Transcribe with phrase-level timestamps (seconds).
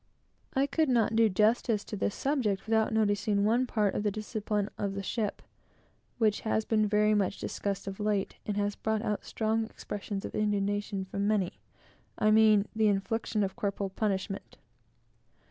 [0.55, 4.67] I could not do justice to this subject without noticing one part of the discipline
[4.75, 5.43] of a ship,
[6.17, 10.33] which has been very much discussed of late, and has brought out strong expressions of
[10.33, 11.59] indignation from many,
[12.17, 14.57] I mean the infliction of corporal punishment.